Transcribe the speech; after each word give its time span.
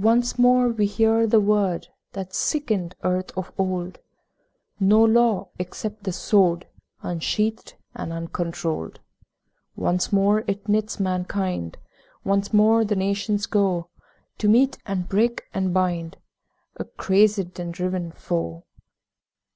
Once 0.00 0.40
more 0.40 0.70
we 0.70 0.86
hear 0.86 1.24
the 1.24 1.38
word 1.38 1.86
That 2.14 2.34
sickened 2.34 2.96
earth 3.04 3.30
of 3.38 3.52
old: 3.56 4.00
'No 4.80 5.04
law 5.04 5.50
except 5.56 6.02
the 6.02 6.10
Sword 6.10 6.66
Unsheathed 7.02 7.74
and 7.94 8.12
uncontrolled.' 8.12 8.98
Once 9.76 10.12
more 10.12 10.42
it 10.48 10.68
knits 10.68 10.98
mankind, 10.98 11.78
Once 12.24 12.52
more 12.52 12.84
the 12.84 12.96
nations 12.96 13.46
go 13.46 13.86
To 14.38 14.48
meet 14.48 14.78
and 14.84 15.08
break 15.08 15.44
and 15.54 15.72
bind 15.72 16.16
A 16.74 16.84
crazed 16.84 17.60
and 17.60 17.72
driven 17.72 18.10
foe. 18.10 18.64